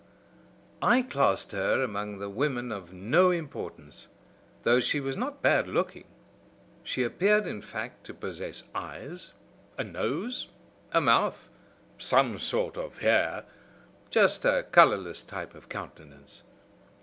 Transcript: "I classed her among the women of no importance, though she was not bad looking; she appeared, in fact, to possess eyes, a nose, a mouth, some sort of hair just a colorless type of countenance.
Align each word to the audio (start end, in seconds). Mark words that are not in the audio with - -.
"I 0.81 1.03
classed 1.03 1.51
her 1.51 1.83
among 1.83 2.17
the 2.17 2.27
women 2.27 2.71
of 2.71 2.91
no 2.91 3.29
importance, 3.29 4.07
though 4.63 4.79
she 4.79 4.99
was 4.99 5.15
not 5.15 5.43
bad 5.43 5.67
looking; 5.67 6.05
she 6.83 7.03
appeared, 7.03 7.45
in 7.45 7.61
fact, 7.61 8.03
to 8.07 8.13
possess 8.15 8.63
eyes, 8.73 9.33
a 9.77 9.83
nose, 9.83 10.47
a 10.91 11.01
mouth, 11.01 11.51
some 11.99 12.39
sort 12.39 12.77
of 12.77 12.97
hair 13.01 13.43
just 14.09 14.43
a 14.43 14.65
colorless 14.71 15.21
type 15.21 15.53
of 15.53 15.69
countenance. 15.69 16.41